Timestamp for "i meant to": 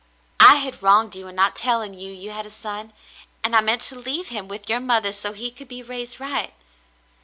3.55-3.95